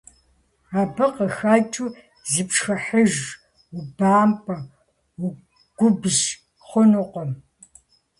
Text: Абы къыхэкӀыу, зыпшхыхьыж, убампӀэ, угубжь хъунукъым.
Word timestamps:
Абы 0.79 1.05
къыхэкӀыу, 1.15 1.95
зыпшхыхьыж, 2.31 3.13
убампӀэ, 3.77 4.57
угубжь 5.25 6.21
хъунукъым. 6.67 7.31